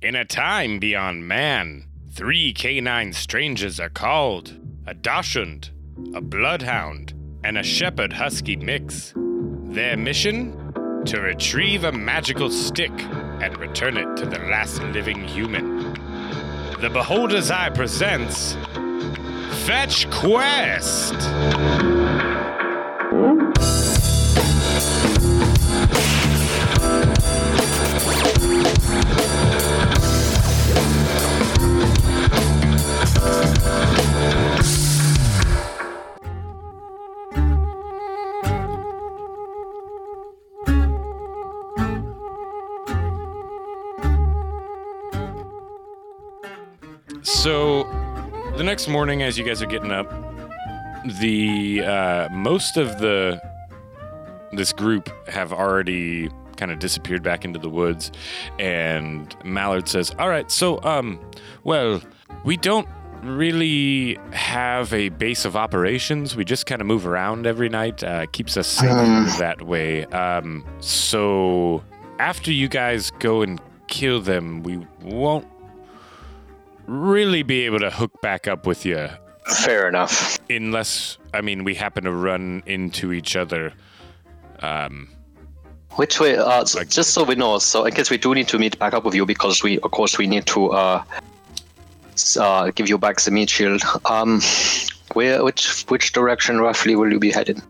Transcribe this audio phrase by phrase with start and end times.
[0.00, 5.70] In a time beyond man, three canine strangers are called a Dachshund,
[6.14, 9.12] a Bloodhound, and a Shepherd Husky mix.
[9.16, 10.72] Their mission?
[11.06, 15.94] To retrieve a magical stick and return it to the last living human.
[16.80, 18.54] The Beholder's Eye presents
[19.66, 21.97] Fetch Quest!
[48.58, 50.10] The next morning, as you guys are getting up,
[51.20, 53.40] the uh, most of the
[54.52, 58.10] this group have already kind of disappeared back into the woods,
[58.58, 61.20] and Mallard says, "All right, so um,
[61.62, 62.02] well,
[62.44, 62.88] we don't
[63.22, 66.34] really have a base of operations.
[66.34, 68.02] We just kind of move around every night.
[68.02, 70.04] Uh, keeps us safe that way.
[70.06, 71.84] Um, so
[72.18, 75.46] after you guys go and kill them, we won't."
[76.88, 79.08] Really be able to hook back up with you
[79.64, 80.38] Fair enough.
[80.50, 83.72] unless I mean we happen to run into each other.
[84.60, 85.08] Um,
[85.96, 86.36] Which way?
[86.36, 88.78] Uh, so- Like- just so we know, so I guess we do need to meet
[88.78, 91.02] back up with you because we, of course, we need to uh,
[92.38, 93.82] uh, give you back the meat shield.
[94.04, 94.40] Um,
[95.14, 97.62] where, which, which direction roughly will you be headed?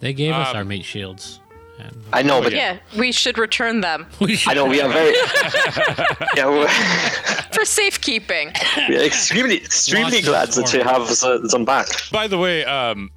[0.00, 1.40] They gave us Um, our meat shields.
[1.78, 4.88] And I know, but Yeah, we should return them we should I know we are
[4.88, 5.14] very,
[6.36, 6.68] yeah, we're,
[7.52, 8.52] for safekeeping.
[8.88, 11.86] we are extremely, extremely Lots glad of that you have the- them back.
[12.10, 13.10] by the way, um,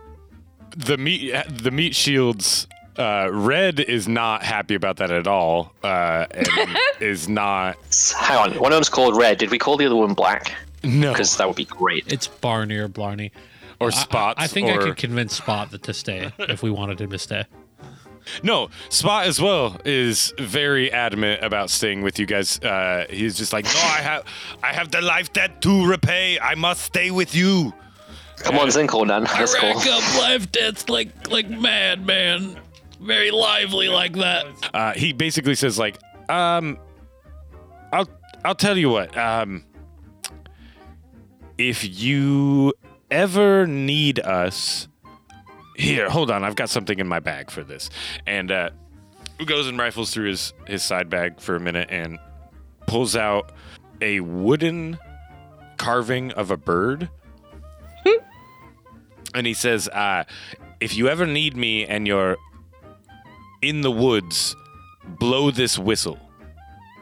[0.75, 2.67] the meat the meat shields.
[2.97, 6.25] Uh, Red is not happy about that at all, uh,
[6.99, 7.77] is not.
[8.19, 9.37] Hang on, one of them's called Red.
[9.37, 10.53] Did we call the other one Black?
[10.83, 12.11] No, Because that would be great.
[12.11, 13.31] It's Barney or Blarney.
[13.79, 14.41] or I- spots.
[14.41, 17.09] I, I think or, I could convince Spot that to stay if we wanted him
[17.11, 17.45] to stay.
[18.43, 22.59] No, Spot as well is very adamant about staying with you guys.
[22.59, 24.23] Uh, he's just like, no, I have,
[24.63, 26.39] I have the life debt to repay.
[26.39, 27.73] I must stay with you.
[28.37, 29.23] Come on, Zinko, then.
[29.23, 29.69] Let's go.
[29.71, 32.57] up life debts like like mad man,
[33.01, 34.45] very lively like that.
[34.73, 35.97] Uh, he basically says like,
[36.29, 36.77] um,
[37.91, 38.07] I'll,
[38.45, 39.15] I'll tell you what.
[39.17, 39.65] Um,
[41.57, 42.73] if you
[43.11, 44.87] ever need us,
[45.79, 46.43] here, hold on.
[46.43, 47.89] I've got something in my bag for this.
[48.27, 48.71] And uh,
[49.45, 52.19] goes and rifles through his his side bag for a minute and
[52.85, 53.51] pulls out
[54.01, 54.97] a wooden
[55.77, 57.09] carving of a bird.
[59.33, 60.25] and he says, uh,
[60.79, 62.37] "If you ever need me and you're
[63.61, 64.55] in the woods,
[65.05, 66.19] blow this whistle.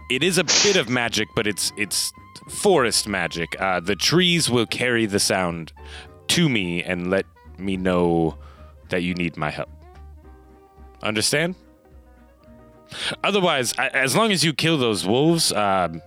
[0.10, 2.12] It is a bit of magic, but it's it's
[2.50, 3.60] forest magic.
[3.60, 5.74] Uh, the trees will carry the sound
[6.28, 7.26] to me and let
[7.58, 8.38] me know
[8.90, 9.70] that you need my help.
[11.04, 11.56] Understand?
[13.24, 16.02] Otherwise, I, as long as you kill those wolves, um,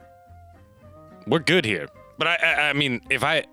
[1.27, 1.89] we're good here.
[2.19, 3.45] But I, I, I mean, if I,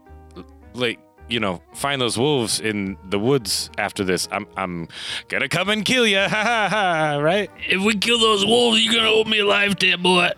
[0.73, 0.99] like,
[1.29, 4.87] you know, find those wolves in the woods after this, I'm, I'm
[5.27, 6.17] gonna come and kill you.
[6.27, 7.17] Ha ha ha!
[7.17, 7.49] Right?
[7.69, 10.29] If we kill those wolves, you're gonna owe me a life debt, boy.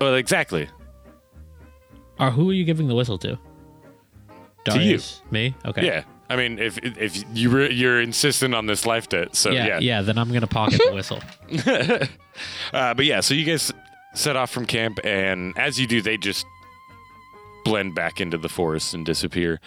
[0.00, 0.68] Well, exactly.
[2.18, 3.38] Or who are you giving the whistle to?
[4.66, 5.00] To you.
[5.30, 5.54] Me?
[5.66, 5.84] Okay.
[5.84, 6.04] Yeah.
[6.32, 9.78] I mean, if if you were, you're insistent on this life debt, so yeah, yeah.
[9.80, 10.02] yeah.
[10.02, 11.20] Then I'm gonna pocket the whistle.
[12.72, 13.70] Uh, but yeah, so you guys
[14.14, 16.46] set off from camp, and as you do, they just
[17.62, 19.60] blend back into the forest and disappear.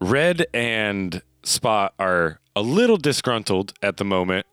[0.00, 4.46] Red and Spot are a little disgruntled at the moment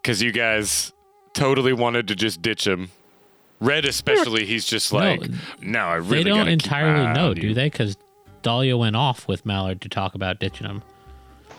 [0.00, 0.90] because you guys
[1.34, 2.90] totally wanted to just ditch him.
[3.60, 5.20] Red, especially, he's just like,
[5.60, 7.66] no, I really they don't entirely know, do they?
[7.66, 7.98] Because
[8.42, 10.82] Dahlia went off with Mallard to talk about ditching him,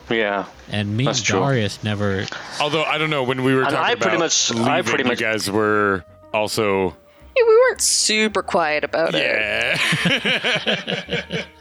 [0.09, 0.45] Yeah.
[0.71, 1.39] and me That's and true.
[1.39, 2.25] Darius never.
[2.59, 4.81] Although I don't know when we were And talking I about pretty much- leaving, I
[4.81, 6.03] pretty much- you guys were
[6.33, 6.95] also
[7.37, 9.23] Yeah, we weren't super quiet about it.
[9.23, 9.77] yeah.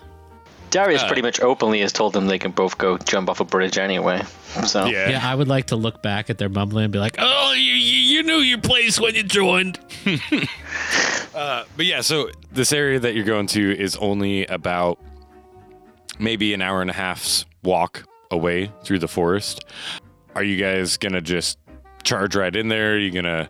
[0.70, 3.44] Darius Uh, pretty much openly has told them they can both go jump off a
[3.44, 4.22] bridge anyway.
[4.66, 5.08] So yeah.
[5.08, 7.72] Yeah, I would like to look back at their mumbling and be like, "Oh, you
[7.72, 9.78] you, you knew your place when you joined."
[11.34, 14.98] Uh, but yeah, so this area that you're going to is only about
[16.18, 19.64] maybe an hour and a half's walk away through the forest.
[20.34, 21.58] Are you guys gonna just
[22.04, 22.94] charge right in there?
[22.94, 23.48] Are you gonna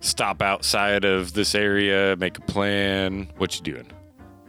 [0.00, 3.28] stop outside of this area, make a plan?
[3.36, 3.86] What you doing?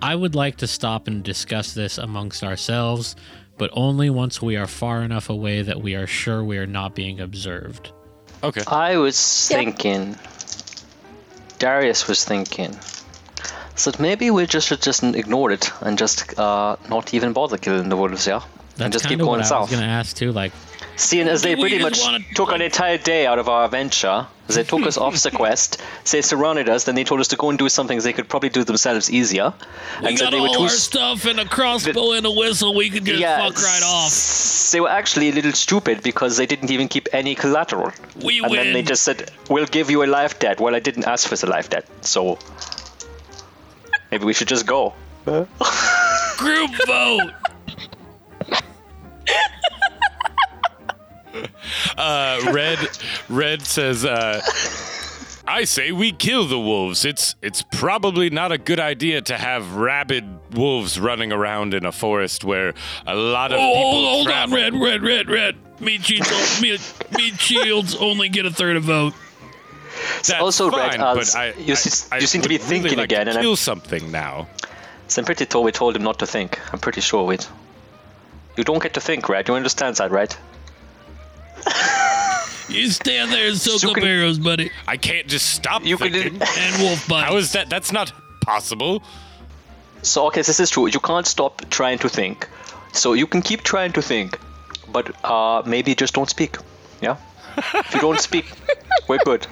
[0.01, 3.15] I would like to stop and discuss this amongst ourselves,
[3.57, 6.95] but only once we are far enough away that we are sure we are not
[6.95, 7.91] being observed.
[8.43, 8.63] Okay.
[8.67, 9.57] I was Yeah.
[9.57, 10.17] thinking,
[11.59, 12.75] Darius was thinking.
[13.81, 17.89] So maybe we just should just ignore it and just uh, not even bother killing
[17.89, 18.35] the wolves, yeah?
[18.35, 20.31] and That's just kind keep going what I was gonna ask too.
[20.31, 20.51] Like,
[20.97, 24.63] Seeing as they pretty much wanna, took an entire day out of our adventure, they
[24.63, 25.81] took us off the quest,
[26.11, 28.49] they surrounded us, then they told us to go and do something they could probably
[28.49, 29.51] do themselves easier.
[30.01, 32.75] we and got they were all too our stuff and a crossbow and a whistle.
[32.75, 34.71] We could just yeah, fuck right off.
[34.71, 37.91] They were actually a little stupid because they didn't even keep any collateral.
[38.23, 41.05] We and then they just said, "We'll give you a life debt." Well, I didn't
[41.05, 42.37] ask for the life debt, so
[44.11, 44.93] maybe we should just go.
[45.25, 47.31] Group vote.
[51.97, 52.79] Uh, Red
[53.29, 54.41] Red says, uh,
[55.47, 57.05] "I say we kill the wolves.
[57.05, 60.25] It's it's probably not a good idea to have rabid
[60.55, 62.73] wolves running around in a forest where
[63.05, 65.55] a lot of Oh, people hold, hold on, red, red, red, red.
[65.79, 69.13] Meat shields, meat, meat shields only get a third of vote.
[70.17, 72.55] That's also Red, fine, uh, but I, you I- s- I you seem to be
[72.55, 74.47] would really thinking like again, To and I'm- kill something now.
[75.07, 76.59] So I'm pretty sure we told him not to think.
[76.73, 77.37] I'm pretty sure we.
[78.57, 79.47] You don't get to think, right?
[79.47, 80.35] You understand that, right?
[82.69, 85.97] You stand there and soak You up can- arrows, buddy, I can't just stop You
[85.97, 86.41] can- thinking.
[86.57, 87.27] and wolf bites.
[87.29, 87.69] How is that?
[87.69, 89.03] That's not possible.
[90.03, 90.87] So okay, this is true.
[90.87, 92.47] You can't stop trying to think.
[92.93, 94.39] So you can keep trying to think,
[94.91, 96.55] but uh, maybe just don't speak.
[97.01, 97.17] Yeah.
[97.57, 98.45] if you don't speak,
[99.09, 99.45] we're good.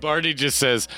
[0.00, 0.88] Barney just says,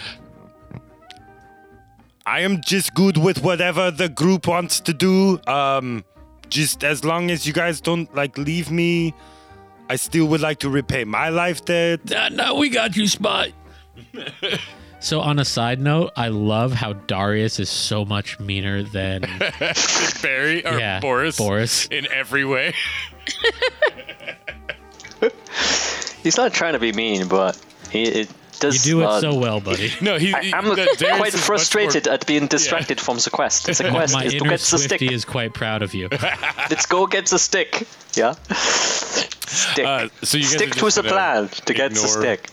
[2.26, 5.38] I am just good with whatever the group wants to do.
[5.46, 6.04] Um,
[6.48, 9.14] just as long as you guys don't like leave me,
[9.90, 12.10] I still would like to repay my life debt.
[12.10, 13.50] Uh, no, we got you, Spot.
[15.00, 19.20] so, on a side note, I love how Darius is so much meaner than
[20.22, 21.86] Barry or Yeah, Boris, Boris.
[21.88, 22.72] in every way.
[26.24, 27.56] He's not trying to be mean, but
[27.90, 28.82] he it you does.
[28.84, 29.90] do it uh, so well, buddy.
[30.00, 30.32] No, he.
[30.34, 33.30] I, he- I'm the- Darius quite is much frustrated more- at being distracted from the
[33.30, 33.66] quest.
[33.66, 34.98] The quest My is to inner get the stick.
[34.98, 36.08] Swifty is quite proud of you.
[36.10, 37.86] Let's go get the stick.
[38.14, 38.32] Yeah.
[39.46, 39.84] Stick.
[39.86, 42.50] Uh, so you guys stick to just the gonna plan to get the ignore- stick.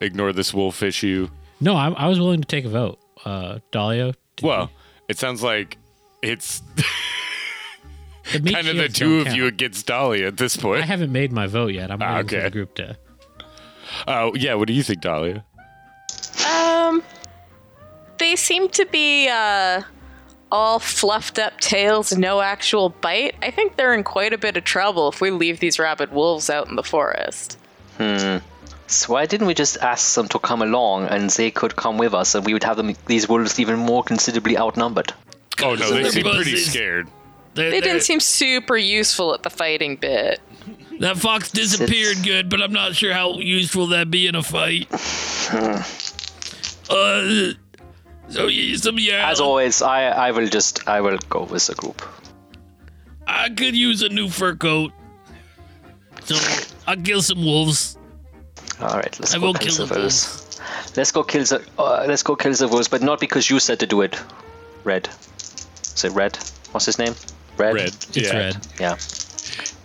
[0.00, 1.28] Ignore this wolf issue.
[1.60, 2.98] No, I, I was willing to take a vote.
[3.24, 4.14] Uh, Dahlia.
[4.36, 4.70] did Well,
[5.08, 5.76] it sounds like
[6.22, 6.84] it's you-
[8.32, 10.76] the meat kind of the shields two don't of you against Dahlia at this point.
[10.76, 10.90] I point.
[10.90, 11.90] haven't made my vote yet.
[11.90, 12.44] I'm Ah, waiting for okay.
[12.44, 12.96] the group to.
[14.06, 14.54] Oh, yeah.
[14.54, 15.44] What do you think, Dahlia?
[16.46, 17.02] Um,
[18.18, 19.82] they seem to be uh,
[20.50, 23.34] all fluffed up tails, no actual bite.
[23.42, 26.48] I think they're in quite a bit of trouble if we leave these rabid wolves
[26.50, 27.58] out in the forest.
[27.98, 28.38] Hmm.
[28.86, 32.14] So why didn't we just ask them to come along and they could come with
[32.14, 35.12] us and we would have them these wolves even more considerably outnumbered?
[35.62, 37.08] Oh no, they They're seem pretty scared.
[37.54, 40.40] They're- They they're- didn't seem super useful at the fighting bit.
[41.00, 44.88] That fox disappeared good, but I'm not sure how useful that'd be in a fight.
[46.90, 47.52] uh,
[48.28, 51.74] so yeah, some yeah, As always, I I will just I will go with the
[51.74, 52.02] group.
[53.26, 54.92] I could use a new fur coat.
[56.24, 56.36] So
[56.86, 57.96] I'll kill some wolves.
[58.80, 60.60] All right, let's I go will kill, kill the the wolves.
[60.96, 63.80] Let's go kill the uh, let's go kill the wolves, but not because you said
[63.80, 64.20] to do it.
[64.84, 65.08] Red,
[65.82, 66.36] say Red.
[66.72, 67.14] What's his name?
[67.56, 67.74] Red.
[67.74, 67.88] Red.
[67.88, 68.36] It's yeah.
[68.36, 68.66] red.
[68.78, 68.96] Yeah.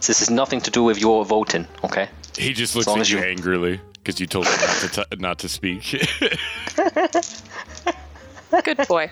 [0.07, 2.09] This is nothing to do with your voting, okay?
[2.37, 5.39] He just looks at you, you- angrily because you told him not to t- not
[5.39, 5.83] to speak.
[8.63, 9.09] Good boy.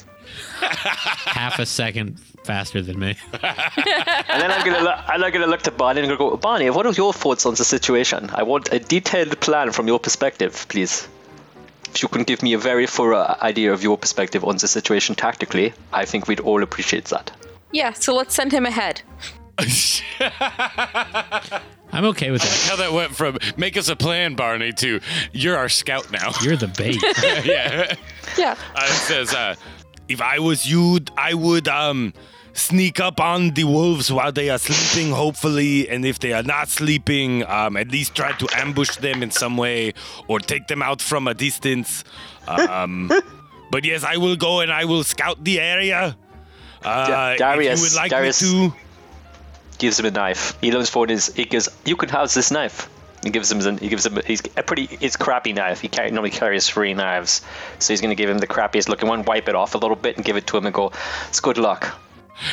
[0.59, 3.15] Half a second faster than me.
[3.33, 6.85] And then I'm gonna look, I'm gonna look to Bonnie and I'm go, Bonnie, what
[6.85, 8.29] are your thoughts on the situation?
[8.33, 11.07] I want a detailed plan from your perspective, please.
[11.89, 15.15] If you can give me a very thorough idea of your perspective on the situation
[15.15, 17.31] tactically, I think we'd all appreciate that.
[17.71, 19.01] Yeah, so let's send him ahead.
[21.93, 22.67] I'm okay with that.
[22.69, 24.99] How that went from make us a plan, Barney, to
[25.33, 26.31] you're our scout now.
[26.43, 27.01] You're the bait.
[27.45, 27.95] yeah.
[28.37, 28.55] Yeah.
[28.75, 29.55] Uh, it says, uh,
[30.07, 32.13] if I was you, I would um
[32.53, 36.67] sneak up on the wolves while they are sleeping, hopefully, and if they are not
[36.69, 39.93] sleeping, um, at least try to ambush them in some way
[40.27, 42.03] or take them out from a distance.
[42.47, 43.09] Um,
[43.71, 46.17] but yes, I will go and I will scout the area.
[46.83, 48.41] Uh, Da- if you would like Darius.
[48.41, 48.75] me to.
[49.81, 50.55] Gives him a knife.
[50.61, 51.09] He leans forward.
[51.09, 52.87] His, he goes, "You can have this knife."
[53.23, 53.77] He gives him.
[53.79, 54.19] He gives him.
[54.27, 54.87] He's a pretty.
[55.01, 55.81] It's crappy knife.
[55.81, 57.41] He carry, normally carries three knives,
[57.79, 59.23] so he's gonna give him the crappiest looking one.
[59.23, 60.91] Wipe it off a little bit and give it to him and go,
[61.29, 61.99] "It's good luck."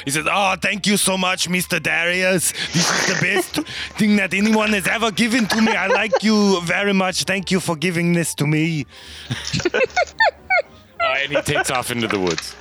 [0.06, 1.82] He says, "Oh, thank you so much, Mr.
[1.82, 2.52] Darius.
[2.72, 3.52] This is the best
[3.98, 5.72] thing that anyone has ever given to me.
[5.72, 7.24] I like you very much.
[7.24, 8.86] Thank you for giving this to me."
[11.00, 12.56] Uh, and he takes off into the woods.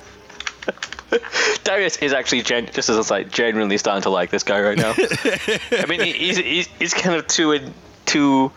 [1.64, 4.60] Darius is actually gen- just as I was like genuinely starting to like this guy
[4.60, 4.94] right now.
[5.72, 7.72] I mean, he, he's, he's he's kind of too in,
[8.06, 8.52] too.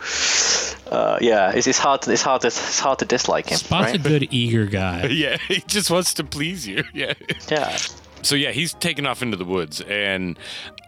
[0.90, 2.02] Uh, yeah, it's, it's hard.
[2.02, 2.42] To, it's hard.
[2.42, 3.56] To, it's hard to dislike him.
[3.58, 3.94] Spot's right?
[3.94, 5.06] a good eager guy.
[5.12, 6.84] Yeah, he just wants to please you.
[6.92, 7.14] Yeah.
[7.48, 7.76] Yeah.
[8.22, 10.38] So yeah, he's taken off into the woods, and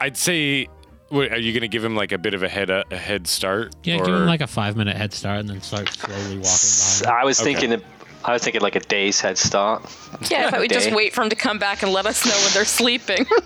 [0.00, 0.68] I'd say,
[1.08, 2.96] what, are you going to give him like a bit of a head a, a
[2.96, 3.74] head start?
[3.82, 6.40] Yeah, or- give him like a five minute head start and then start slowly walking
[6.40, 7.04] behind.
[7.06, 7.10] him.
[7.10, 7.54] I was Okay.
[7.54, 7.82] thinking.
[8.24, 9.82] I was thinking like a day's head start.
[10.30, 12.32] Yeah, I thought we just wait for them to come back and let us know
[12.32, 13.26] when they're sleeping.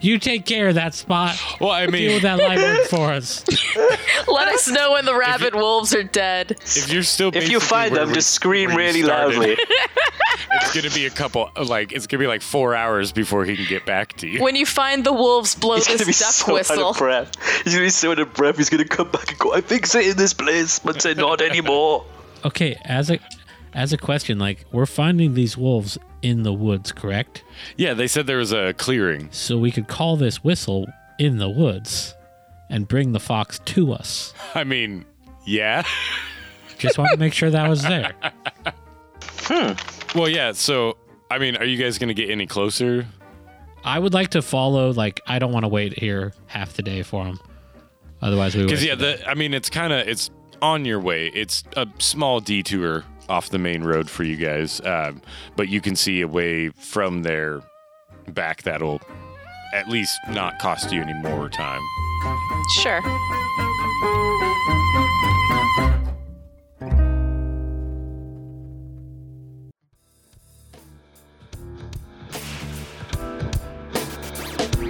[0.00, 1.36] You take care of that spot.
[1.60, 3.44] Well, I Deal mean, with that light work for us.
[4.28, 6.52] let us know when the rabid wolves are dead.
[6.52, 9.56] if you're still, If you find them, just scream really started, loudly.
[10.62, 13.44] It's going to be a couple, like it's going to be like four hours before
[13.44, 14.42] he can get back to you.
[14.42, 16.90] When you find the wolves, blow He's gonna be this duck so out whistle.
[16.90, 17.62] of breath.
[17.64, 18.56] He's gonna be so out of breath.
[18.56, 21.40] He's gonna come back and go, "I fix it in this place," but say not
[21.42, 22.04] anymore.
[22.46, 23.18] Okay, as a
[23.74, 27.42] as a question, like we're finding these wolves in the woods, correct?
[27.76, 29.28] Yeah, they said there was a clearing.
[29.32, 30.86] So we could call this whistle
[31.18, 32.14] in the woods
[32.70, 34.32] and bring the fox to us.
[34.54, 35.04] I mean,
[35.44, 35.82] yeah.
[36.78, 38.12] Just want to make sure that was there.
[39.48, 39.72] Hmm.
[40.16, 40.52] Well, yeah.
[40.52, 40.96] So,
[41.30, 43.06] I mean, are you guys going to get any closer?
[43.82, 44.92] I would like to follow.
[44.92, 47.40] Like, I don't want to wait here half the day for him.
[48.20, 48.64] Otherwise, we.
[48.64, 50.30] Because yeah, the I mean, it's kind of it's
[50.62, 51.28] on your way.
[51.28, 55.20] It's a small detour off the main road for you guys, um,
[55.56, 57.60] but you can see a way from there
[58.28, 59.00] back that'll
[59.72, 61.82] at least not cost you any more time.
[62.82, 63.00] Sure.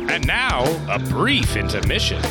[0.08, 2.22] And now, a brief intermission.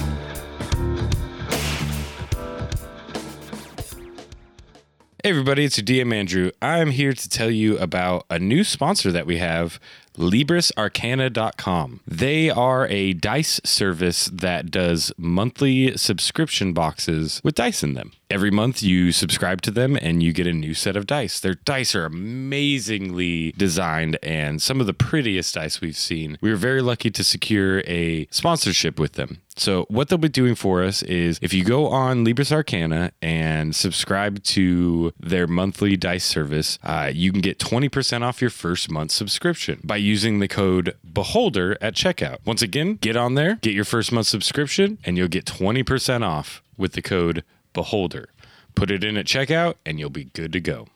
[5.25, 6.51] Hey everybody, it's your DM Andrew.
[6.61, 9.79] I'm here to tell you about a new sponsor that we have,
[10.19, 12.01] LibrisArcana.com.
[12.05, 18.11] They are a dice service that does monthly subscription boxes with dice in them.
[18.29, 21.39] Every month you subscribe to them and you get a new set of dice.
[21.39, 26.37] Their dice are amazingly designed and some of the prettiest dice we've seen.
[26.39, 29.41] We were very lucky to secure a sponsorship with them.
[29.57, 33.73] So what they'll be doing for us is if you go on Libris Arcana and
[33.75, 39.11] subscribe to their monthly dice service, uh, you can get 20% off your first month
[39.11, 42.39] subscription by using the code Beholder at checkout.
[42.45, 46.61] Once again, get on there, get your first month subscription, and you'll get 20% off
[46.77, 47.43] with the code
[47.73, 48.29] Beholder.
[48.75, 50.87] Put it in at checkout and you'll be good to go.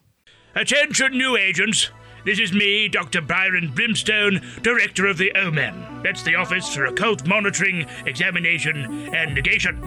[0.54, 1.92] Attention, new agents.
[2.26, 3.22] This is me, Dr.
[3.22, 6.04] Byron Brimstone, Director of the OMEN.
[6.04, 9.82] That's the Office for Occult Monitoring, Examination, and Negation.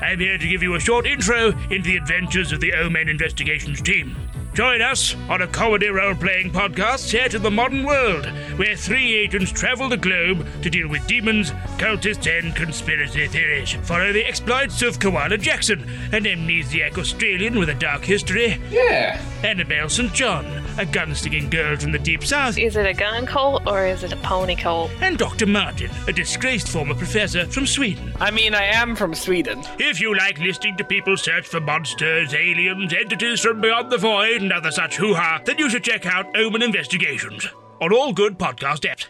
[0.00, 3.82] I'm here to give you a short intro into the adventures of the OMEN Investigations
[3.82, 4.16] team.
[4.54, 8.26] Join us on a comedy role playing podcast set in the modern world,
[8.58, 13.72] where three agents travel the globe to deal with demons, cultists, and conspiracy theories.
[13.84, 15.80] Follow the exploits of Koala Jackson,
[16.12, 18.60] an amnesiac Australian with a dark history.
[18.70, 19.18] Yeah.
[19.42, 20.12] Annabelle St.
[20.12, 20.44] John,
[20.78, 22.58] a gunslinging girl from the deep south.
[22.58, 24.90] Is it a gun cult or is it a pony cult?
[25.00, 25.46] And Dr.
[25.46, 28.12] Martin, a disgraced former professor from Sweden.
[28.20, 29.62] I mean, I am from Sweden.
[29.78, 34.42] If you like listening to people search for monsters, aliens, entities from beyond the void,
[34.42, 37.46] and other such hoo ha, then you should check out Omen Investigations
[37.80, 39.06] on all good podcast apps.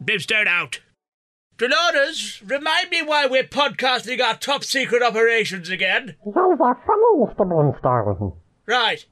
[0.00, 0.80] Brimstone out.
[1.58, 6.16] Dolores, remind me why we're podcasting our top secret operations again.
[6.24, 8.32] Those are from all of the monsters.
[8.66, 9.04] Right.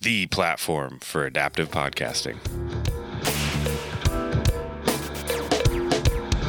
[0.00, 2.38] the platform for adaptive podcasting.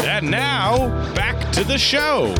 [0.05, 2.33] And now, back to the show.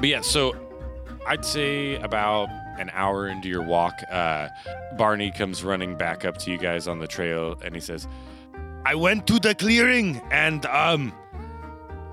[0.00, 0.56] But yeah, so
[1.26, 4.48] I'd say about an hour into your walk, uh,
[4.96, 8.08] Barney comes running back up to you guys on the trail, and he says,
[8.86, 11.12] I went to the clearing and um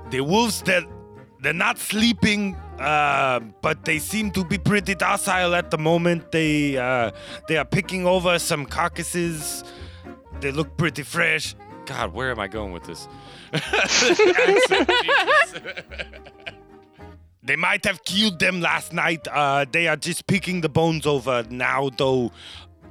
[0.09, 0.83] the wolves that
[1.41, 6.31] they're not sleeping uh, but they seem to be pretty docile at the moment.
[6.31, 7.11] They uh,
[7.47, 9.63] they are picking over some carcasses.
[10.41, 11.55] They look pretty fresh.
[11.85, 13.07] "God, where am I going with this?"
[17.47, 19.25] They might have killed them last night.
[19.27, 22.31] Uh, they are just picking the bones over now, though.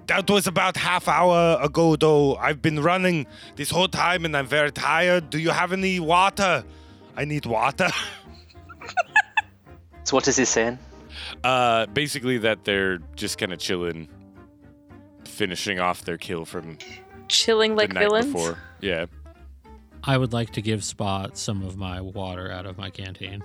[0.06, 2.36] That was about half hour ago, though.
[2.36, 5.30] I've been running this whole time and I'm very tired.
[5.30, 6.64] Do you have any water?
[7.16, 7.90] I need water.
[10.04, 10.78] So what is he saying?
[11.42, 14.08] Uh, basically, that they're just kind of chilling,
[15.25, 16.78] finishing off their kill from
[17.26, 18.26] Chilling like the night villains.
[18.26, 18.56] before.
[18.80, 19.06] Yeah.
[20.04, 23.42] I would like to give Spot some of my water out of my canteen.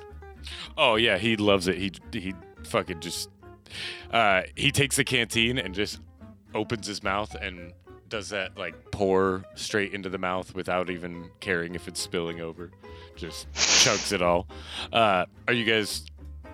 [0.77, 1.77] Oh yeah, he loves it.
[1.77, 2.33] He he
[2.65, 3.29] fucking just
[4.11, 5.99] uh he takes the canteen and just
[6.53, 7.71] opens his mouth and
[8.09, 12.71] does that like pour straight into the mouth without even caring if it's spilling over.
[13.15, 14.47] Just chugs it all.
[14.91, 16.05] Uh are you guys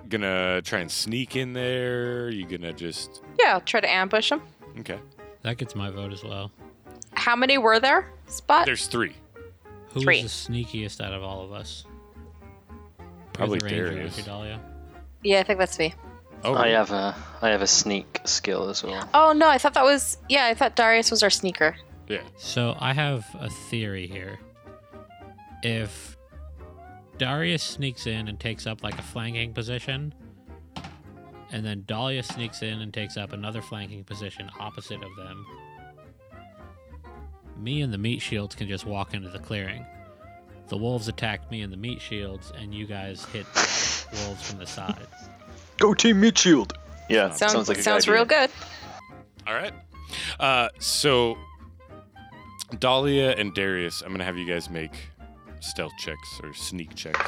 [0.10, 2.25] gonna try and sneak in there?
[2.25, 4.41] Are you gonna just Yeah, I'll try to ambush him.
[4.79, 5.00] Okay.
[5.41, 6.51] That gets my vote as well.
[7.13, 8.12] How many were there?
[8.27, 8.65] Spot?
[8.65, 9.13] There's three.
[9.94, 10.22] Who's Three.
[10.22, 11.86] the sneakiest out of all of us?
[13.38, 14.13] Probably You're ranger, Darius.
[14.13, 14.60] aren't you, Dahlia?
[15.24, 15.94] yeah, I think that's me.
[16.44, 19.08] Oh I have a I have a sneak skill as well.
[19.13, 21.75] Oh no, I thought that was yeah, I thought Darius was our sneaker.
[22.08, 22.22] yeah.
[22.38, 24.39] So I have a theory here.
[25.63, 26.15] If
[27.17, 30.13] Darius sneaks in and takes up like a flanking position,
[31.51, 35.43] and then Dahlia sneaks in and takes up another flanking position opposite of them,
[37.58, 39.84] me and the meat shields can just walk into the clearing.
[40.69, 44.60] The wolves attacked me in the meat shields, and you guys hit the wolves from
[44.60, 45.08] the side.
[45.77, 46.73] Go team meat shield.
[47.10, 48.47] Yeah, Sounds sounds like a sounds good real idea.
[48.47, 49.47] good.
[49.47, 49.73] All right.
[50.39, 51.38] Uh, so
[52.80, 54.91] Dahlia and Darius, I'm gonna have you guys make
[55.62, 57.19] stealth checks or sneak checks.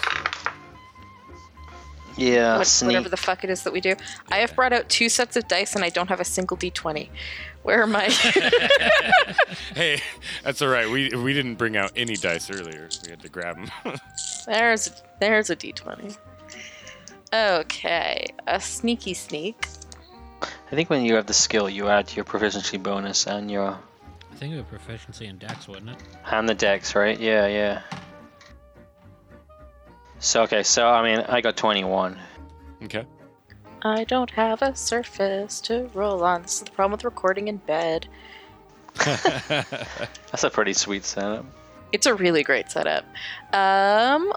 [2.17, 2.87] Yeah, What- sneak.
[2.89, 3.95] whatever the fuck it is that we do.
[4.29, 7.07] I have brought out two sets of dice and I don't have a single d20.
[7.69, 8.09] Where are my
[9.75, 10.01] Hey,
[10.43, 10.89] that's all right.
[10.89, 12.89] We we didn't bring out any dice earlier.
[13.03, 13.69] We had to grab them.
[14.47, 16.17] There's there's a d20.
[17.31, 19.67] Okay, a sneaky sneak.
[20.41, 23.77] I think when you have the skill, you add your proficiency bonus and your
[24.31, 25.97] I think we have proficiency in dex, wouldn't it?
[26.25, 27.19] and the dex, right?
[27.19, 27.81] Yeah, yeah.
[30.17, 32.17] So okay, so I mean, I got 21.
[32.85, 33.05] okay.
[33.81, 36.41] I don't have a surface to roll on.
[36.41, 38.07] This is the problem with recording in bed.
[39.05, 41.45] That's a pretty sweet setup.
[41.91, 43.05] It's a really great setup.
[43.53, 44.33] Um,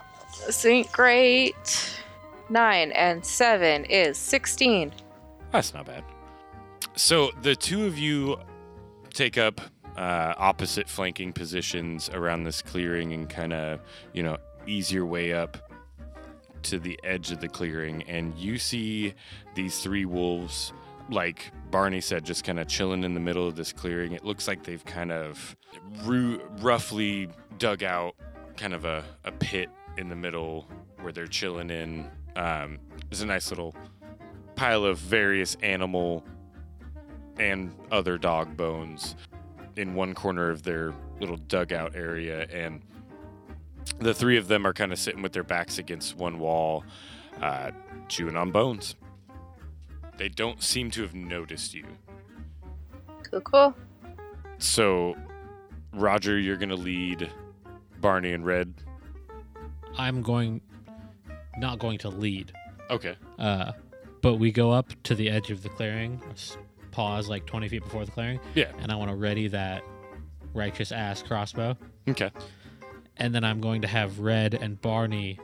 [0.48, 1.98] Saint Great
[2.48, 4.92] nine and seven is sixteen.
[5.50, 6.04] That's not bad.
[6.94, 8.38] So the two of you
[9.12, 9.60] take up
[9.96, 13.80] uh, opposite flanking positions around this clearing and kind of,
[14.12, 15.71] you know, ease your way up
[16.64, 18.02] to the edge of the clearing.
[18.04, 19.14] And you see
[19.54, 20.72] these three wolves,
[21.10, 24.12] like Barney said, just kind of chilling in the middle of this clearing.
[24.12, 25.56] It looks like they've kind of
[26.04, 28.14] ru- roughly dug out
[28.56, 30.66] kind of a, a pit in the middle
[31.00, 32.10] where they're chilling in.
[32.36, 33.74] Um, there's a nice little
[34.54, 36.24] pile of various animal
[37.38, 39.16] and other dog bones
[39.76, 42.82] in one corner of their little dugout area and
[44.02, 46.84] the three of them are kind of sitting with their backs against one wall
[47.40, 47.70] uh,
[48.08, 48.96] chewing on bones
[50.18, 51.84] they don't seem to have noticed you
[53.30, 53.74] Cool, cool.
[54.58, 55.16] so
[55.94, 57.30] roger you're gonna lead
[58.00, 58.74] barney and red
[59.98, 60.62] I'm going,
[61.58, 62.50] not going to lead.
[62.90, 63.72] okay Uh,
[64.22, 66.18] but we go up to the edge of the clearing,
[66.92, 69.84] pause like 20 feet before the clearing, yeah and I want to ready that
[70.54, 71.76] righteous ass crossbow.
[72.08, 72.30] okay
[73.16, 75.38] And then I'm going to have Red and Barney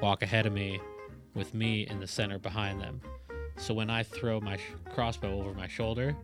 [0.00, 0.80] walk ahead of me
[1.34, 3.00] with me in the center behind them.
[3.56, 4.60] So when I throw my sh-
[4.92, 6.16] crossbow over my shoulder,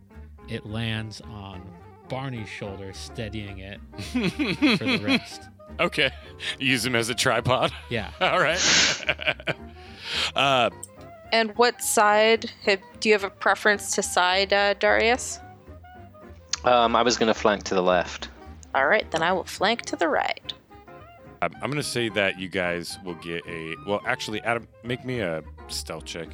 [0.47, 1.61] it lands on
[2.09, 5.43] Barney's shoulder, steadying it for the rest.
[5.79, 6.09] okay
[6.57, 8.09] use him as a tripod Yeah.
[8.21, 8.59] all right
[10.35, 10.71] uh,
[11.31, 12.51] And what side?
[12.65, 15.39] Have, do you have a preference to side, uh, Darius?
[16.63, 18.29] Um, I was gonna flank to the left.
[18.73, 20.53] All right, then I will flank to the right.
[21.41, 23.75] I'm, I'm gonna say that you guys will get a.
[23.87, 26.27] Well, actually, Adam, make me a stealth check,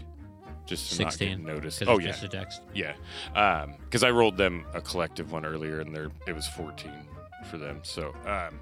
[0.65, 1.37] just to not 16.
[1.37, 1.79] get noticed.
[1.79, 2.59] 'cause Oh it's yeah, just dex.
[2.73, 2.93] yeah.
[3.85, 6.91] Because I rolled them a collective one earlier, and there it was 14
[7.51, 7.79] for them.
[7.83, 8.59] So, um,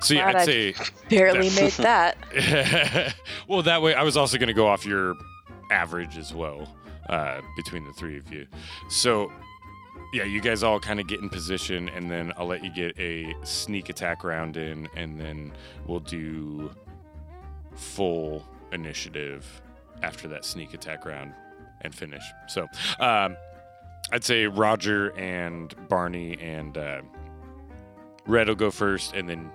[0.00, 0.74] so yeah, Glad I'd I- say.
[1.08, 3.14] Barely That- made that.
[3.48, 5.14] Well, that way I was also going to go off your
[5.70, 6.74] average as well
[7.10, 8.46] uh, between the three of you.
[8.88, 9.30] So,
[10.14, 12.96] yeah, you guys all kind of get in position, and then I'll let you get
[13.00, 15.52] a sneak attack round in, and then
[15.88, 16.70] we'll do
[17.74, 19.60] full initiative
[20.04, 21.34] after that sneak attack round
[21.80, 22.22] and finish.
[22.46, 22.68] So,
[23.00, 23.36] um,
[24.12, 27.02] I'd say Roger and Barney and uh,
[28.28, 29.50] Red will go first, and then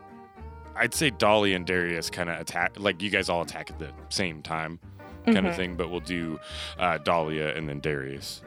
[0.75, 3.93] I'd say Dolly and Darius kind of attack, like you guys all attack at the
[4.09, 4.81] same time,
[5.25, 5.77] kind of thing.
[5.77, 6.37] But we'll do
[6.77, 8.41] uh, Dahlia and then Darius.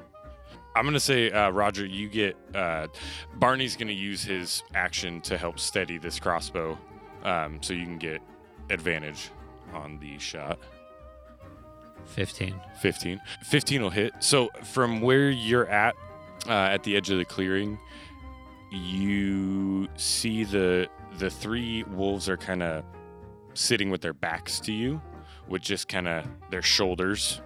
[0.75, 2.89] I'm gonna say uh, Roger, you get uh,
[3.35, 6.79] Barney's gonna use his action to help steady this crossbow,
[7.25, 8.23] um, so you can get
[8.71, 9.31] advantage
[9.75, 10.59] on the shot.
[12.07, 12.61] 15.
[12.81, 13.21] 15.
[13.45, 14.13] 15 will hit.
[14.21, 15.95] So from where you're at,
[16.49, 17.79] uh, at the edge of the clearing,
[18.71, 22.85] you see the the three wolves are kind of
[23.55, 25.01] sitting with their backs to you,
[25.47, 27.43] with just kind of their shoulders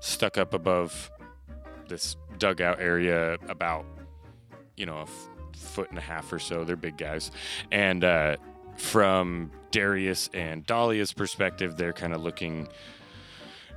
[0.00, 1.10] stuck up above
[1.88, 3.84] this dugout area, about
[4.76, 6.64] you know a f- foot and a half or so.
[6.64, 7.30] They're big guys,
[7.70, 8.36] and uh,
[8.76, 12.68] from Darius and Dahlia's perspective, they're kind of looking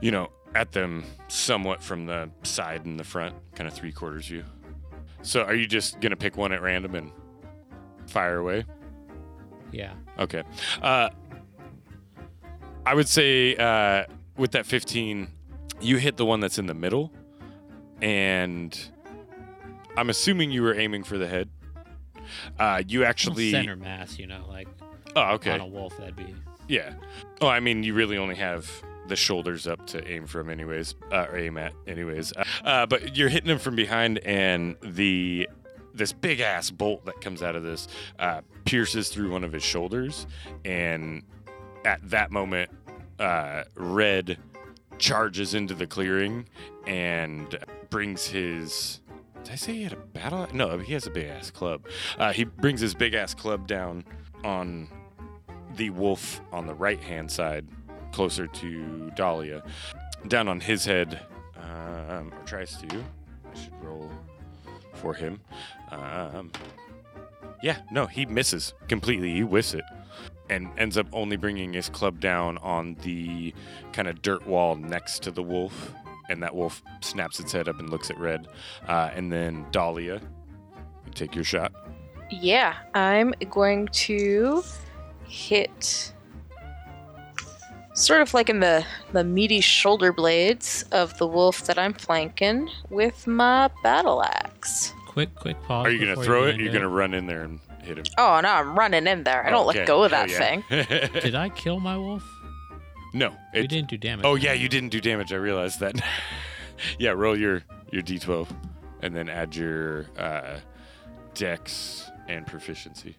[0.02, 4.28] you know, at them somewhat from the side and the front, kind of three quarters
[4.28, 4.44] view.
[5.22, 7.12] So are you just gonna pick one at random and
[8.08, 8.66] fire away?
[9.72, 9.94] Yeah.
[10.18, 10.44] Okay.
[10.82, 11.10] Uh,
[12.86, 14.06] I would say uh,
[14.38, 15.28] with that 15,
[15.82, 17.12] you hit the one that's in the middle,
[18.02, 18.78] and
[19.98, 21.50] I'm assuming you were aiming for the head.
[22.60, 23.52] Uh, you actually.
[23.52, 24.68] Center mass, you know, like
[25.16, 25.52] Oh, okay.
[25.52, 26.36] on a wolf, that'd be.
[26.68, 26.94] Yeah.
[27.42, 28.70] Oh, I mean, you really only have
[29.08, 32.32] the shoulders up to aim from, anyways, uh, or aim at, anyways.
[32.36, 35.50] Uh, uh, but you're hitting him from behind, and the
[35.96, 37.88] this big ass bolt that comes out of this
[38.20, 40.28] uh, pierces through one of his shoulders,
[40.64, 41.24] and
[41.84, 42.70] at that moment,
[43.20, 44.38] uh, Red
[45.00, 46.48] charges into the clearing
[46.86, 47.58] and
[47.90, 49.02] brings his.
[49.44, 50.48] Did I say he had a battle?
[50.54, 51.88] No, he has a big ass club.
[52.18, 54.04] Uh, he brings his big ass club down
[54.44, 54.90] on
[55.76, 57.66] the wolf on the right hand side,
[58.12, 59.64] closer to Dahlia.
[60.28, 61.22] Down on his head,
[61.56, 62.88] um, or tries to.
[62.98, 64.12] I should roll
[64.94, 65.40] for him.
[65.92, 66.52] Um,
[67.64, 69.34] yeah, no, he misses completely.
[69.34, 69.86] He whiffs it
[70.50, 73.54] and ends up only bringing his club down on the
[73.94, 75.94] kind of dirt wall next to the wolf.
[76.30, 78.48] And that wolf snaps its head up and looks at Red.
[78.88, 80.22] Uh, and then Dahlia,
[81.06, 81.74] you take your shot.
[82.30, 84.64] Yeah, I'm going to
[85.28, 86.14] hit
[87.94, 92.70] sort of like in the the meaty shoulder blades of the wolf that I'm flanking
[92.90, 94.94] with my battle axe.
[95.08, 95.88] Quick, quick pause.
[95.88, 96.50] Are you going to before throw it?
[96.52, 98.04] land You're going to run in there and hit him.
[98.18, 99.46] Oh no, I'm running in there.
[99.46, 100.30] I don't Okay, let go of hell that
[100.70, 101.08] yeah.
[101.10, 101.12] thing.
[101.22, 102.24] Did I kill my wolf?
[103.14, 103.34] no.
[103.54, 104.26] We it- didn't do damage.
[104.26, 105.32] Oh yeah, you didn't do damage.
[105.34, 105.96] I realized that.
[107.00, 108.48] yeah, roll your your d12,
[109.02, 110.60] and then add your uh,
[111.34, 113.16] dex and proficiency.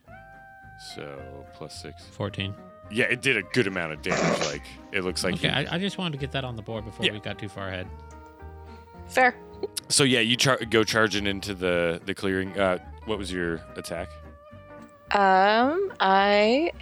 [0.95, 1.19] So
[1.55, 2.05] plus six.
[2.13, 2.55] 14.
[2.93, 4.41] Yeah, it did a good amount of damage.
[4.47, 5.35] Like it looks like.
[5.35, 7.13] Okay, you- I, I just wanted to get that on the board before Yeah.
[7.13, 7.87] we got too far ahead.
[9.07, 9.35] Fair.
[9.89, 12.59] so yeah, you char- go charging into the the clearing.
[12.59, 14.09] Uh, what was your attack?
[15.13, 16.73] Um, I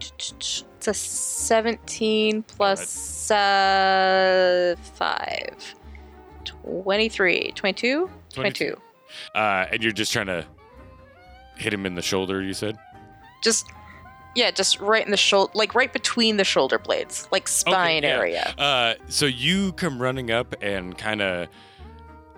[0.00, 5.74] it's a 17 plus uh, 5.
[6.44, 7.52] 23.
[7.54, 8.10] 22?
[8.32, 8.76] 22.
[9.34, 10.44] Uh, and you're just trying to
[11.56, 12.42] hit him in the shoulder.
[12.42, 12.76] You said.
[13.42, 13.66] Just
[14.34, 18.08] yeah, just right in the shoulder, like right between the shoulder blades, like spine yeah.
[18.08, 18.54] area.
[18.58, 21.48] Uh, so you come running up and kind of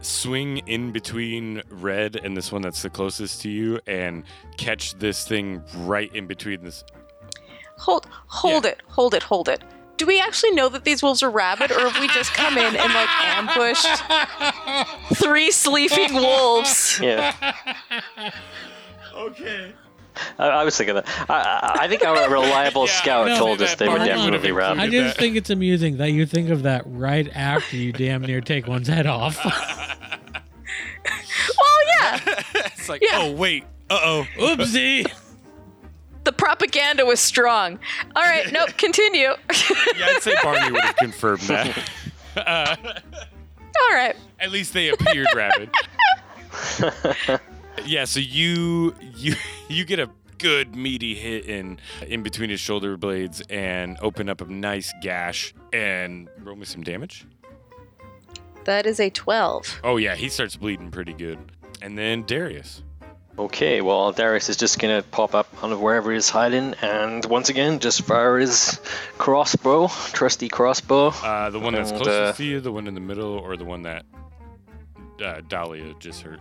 [0.00, 4.24] swing in between red and this one that's the closest to you and
[4.56, 6.84] catch this thing right in between this
[7.78, 9.62] Hold, hold it, hold it, hold it.
[9.98, 12.76] Do we actually know that these wolves are rabid, or have we just come in
[12.76, 14.02] and like ambushed
[15.14, 16.98] three sleeping wolves?
[17.02, 17.34] Yeah.
[19.14, 19.74] okay
[20.38, 21.06] I, I was thinking that.
[21.28, 24.34] I, I, I think our reliable Yeah, scout no, told us they were would've definitely
[24.36, 24.80] included rabid.
[24.82, 28.40] I just think it's amusing that you think of that right after you damn near
[28.40, 29.38] take one's head off.
[31.58, 33.18] Well, yeah, it's like Yeah.
[33.20, 35.06] oh wait uh-oh Oopsie.
[36.24, 37.78] the propaganda was strong.
[38.16, 39.28] All right, nope, continue.
[39.96, 41.90] yeah i'd say barney would have confirmed that
[42.36, 44.16] uh, All right.
[44.40, 45.70] at least they appeared rabid
[47.84, 49.34] yeah so you you
[49.68, 50.08] you get a
[50.38, 55.54] good meaty hit in in between his shoulder blades and open up a nice gash
[55.72, 57.24] and roll me some damage
[58.64, 59.80] That is a 12.
[59.84, 61.38] oh yeah he starts bleeding pretty good
[61.82, 62.82] and then darius
[63.38, 67.50] Okay, well, Darius is just gonna pop up out of wherever he's hiding, and once
[67.50, 68.80] again, just fire his
[69.18, 71.08] crossbow, trusty crossbow.
[71.08, 73.58] Uh, the one that's And, closest uh, to you, the one in the middle, or
[73.58, 74.06] the one that
[75.22, 76.40] uh, Dahlia just hurt.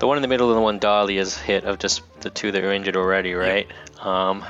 [0.00, 2.64] The one in the middle and the one Dahlia's hit of just the two that
[2.64, 3.68] are injured already, right?
[4.00, 4.44] Um.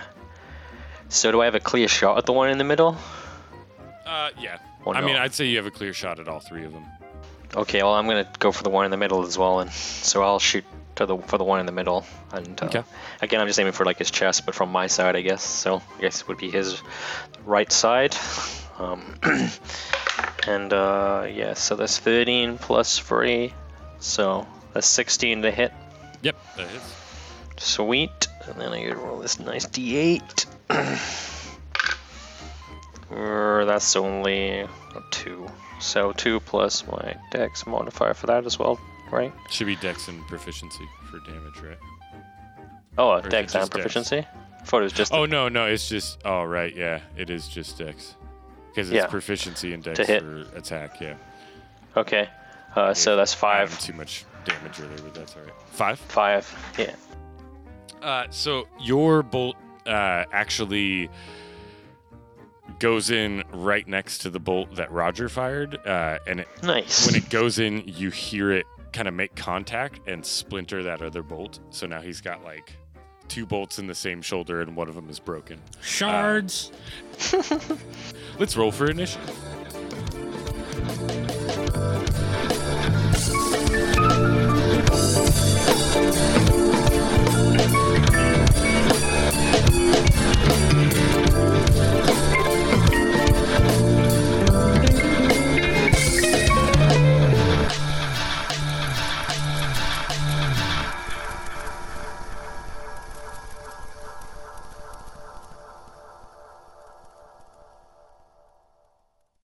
[1.08, 2.96] So do I have a clear shot at the one in the middle?
[4.06, 4.58] Uh, yeah.
[4.84, 5.16] Or I mean.
[5.16, 6.86] I'd say you have a clear shot at all three of them.
[7.54, 10.22] Okay, well, I'm gonna go for the one in the middle as well, and so
[10.22, 10.64] I'll shoot
[10.96, 12.06] to the for the one in the middle.
[12.32, 12.82] And uh, Okay.
[13.20, 15.42] again, I'm just aiming for like his chest, but from my side, I guess.
[15.42, 16.80] So I guess it would be his
[17.44, 18.16] right side.
[18.78, 19.18] Um,
[20.46, 23.52] and uh, yeah, so that's 13 plus 3,
[23.98, 25.72] so that's 16 to hit.
[26.22, 26.94] Yep, that hits.
[27.58, 28.28] Sweet.
[28.46, 30.46] And then I gotta roll this nice d8.
[33.12, 34.68] Er, that's only a
[35.10, 35.46] 2.
[35.80, 38.78] So 2 plus my dex modifier for that as well,
[39.10, 39.32] right?
[39.50, 41.78] Should be dex and proficiency for damage, right?
[42.98, 43.82] Oh, is it dex and just dex?
[43.82, 44.18] proficiency?
[44.60, 46.18] I thought it was just Oh no, no, it's just.
[46.24, 48.14] Oh right, yeah, it is just dex.
[48.68, 49.06] Because it's Yeah.
[49.06, 51.00] proficiency and dex To for attack.
[51.00, 51.14] Yeah.
[51.96, 52.28] Okay.
[52.76, 53.80] Uh, so that's 5.
[53.80, 55.52] Too much damage earlier, but that's all right.
[55.66, 55.98] Five?
[55.98, 56.94] Five, yeah.
[58.02, 61.10] Uh, so your bolt uh, actually
[62.78, 67.06] goes in right next to the bolt that Roger fired, uh, and it, nice.
[67.06, 71.22] when it goes in, you hear it kind of make contact and splinter that other
[71.22, 71.60] bolt.
[71.70, 72.72] So now he's got like
[73.28, 75.60] two bolts in the same shoulder, and one of them is broken.
[75.80, 76.72] Shards.
[77.32, 77.58] Uh,
[78.38, 79.36] let's roll for initiative.